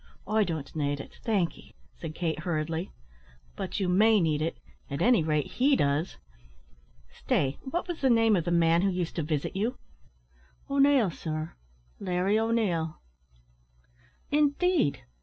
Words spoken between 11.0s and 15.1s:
sir Larry O'Neil." "Indeed!